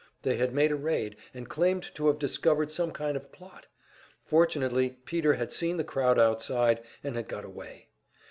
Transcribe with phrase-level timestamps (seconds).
[0.23, 3.67] They had made a raid, and claimed to have discovered some kind of plot;
[4.23, 7.89] fortunately Peter had seen the crowd outside, and had got away.